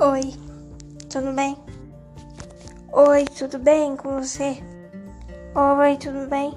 Oi, 0.00 0.34
tudo 1.10 1.32
bem? 1.32 1.56
Oi, 2.92 3.24
tudo 3.26 3.58
bem 3.58 3.94
com 3.94 4.18
você? 4.20 4.56
Oi, 5.54 5.96
tudo 5.98 6.26
bem? 6.28 6.54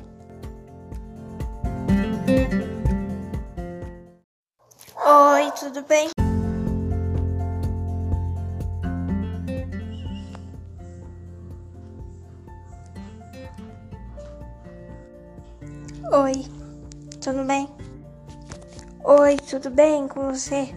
Oi, 5.05 5.51
tudo 5.59 5.81
bem? 5.83 6.09
Oi, 16.11 16.45
tudo 17.21 17.43
bem? 17.43 17.69
Oi, 19.03 19.37
tudo 19.37 19.69
bem 19.69 20.07
com 20.07 20.31
você? 20.31 20.73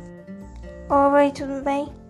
Oi, 0.91 1.31
tudo 1.31 1.63
bem? 1.63 2.08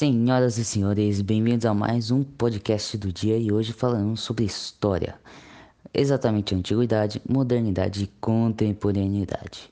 Senhoras 0.00 0.56
e 0.56 0.64
senhores, 0.64 1.20
bem-vindos 1.20 1.66
a 1.66 1.74
mais 1.74 2.10
um 2.10 2.24
podcast 2.24 2.96
do 2.96 3.12
dia 3.12 3.36
e 3.36 3.52
hoje 3.52 3.70
falamos 3.70 4.22
sobre 4.22 4.46
história, 4.46 5.20
exatamente 5.92 6.54
antiguidade, 6.54 7.20
modernidade 7.28 8.04
e 8.04 8.06
contemporaneidade. 8.18 9.70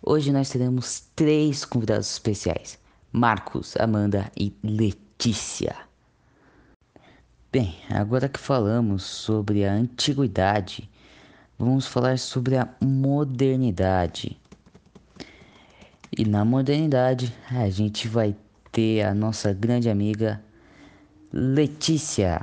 Hoje 0.00 0.30
nós 0.30 0.50
teremos 0.50 1.02
três 1.16 1.64
convidados 1.64 2.08
especiais: 2.12 2.78
Marcos, 3.10 3.76
Amanda 3.76 4.30
e 4.38 4.54
Letícia. 4.62 5.74
Bem, 7.50 7.74
agora 7.90 8.28
que 8.28 8.38
falamos 8.38 9.02
sobre 9.02 9.64
a 9.64 9.72
antiguidade, 9.72 10.88
vamos 11.58 11.88
falar 11.88 12.20
sobre 12.20 12.56
a 12.56 12.68
modernidade. 12.80 14.38
E 16.16 16.24
na 16.24 16.44
modernidade, 16.44 17.34
a 17.50 17.68
gente 17.68 18.06
vai 18.06 18.36
ter 18.76 19.00
a 19.00 19.14
nossa 19.14 19.54
grande 19.54 19.88
amiga 19.88 20.44
Letícia. 21.32 22.42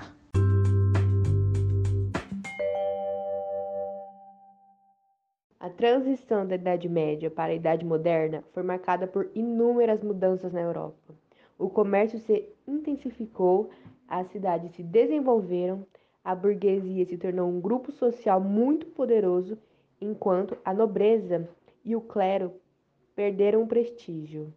A 5.59 5.69
transição 5.69 6.47
da 6.47 6.55
Idade 6.55 6.89
Média 6.89 7.29
para 7.29 7.51
a 7.51 7.55
Idade 7.55 7.85
Moderna 7.85 8.43
foi 8.51 8.63
marcada 8.63 9.05
por 9.05 9.29
inúmeras 9.35 10.01
mudanças 10.01 10.51
na 10.51 10.61
Europa. 10.61 11.13
O 11.59 11.69
comércio 11.69 12.17
se 12.17 12.49
intensificou, 12.67 13.69
as 14.07 14.25
cidades 14.31 14.71
se 14.71 14.81
desenvolveram, 14.81 15.85
a 16.23 16.33
burguesia 16.33 17.05
se 17.05 17.15
tornou 17.15 17.47
um 17.47 17.61
grupo 17.61 17.91
social 17.91 18.41
muito 18.41 18.87
poderoso, 18.87 19.55
enquanto 20.01 20.57
a 20.65 20.73
nobreza 20.73 21.47
e 21.85 21.95
o 21.95 22.01
clero 22.01 22.51
perderam 23.15 23.61
o 23.61 23.67
prestígio. 23.67 24.51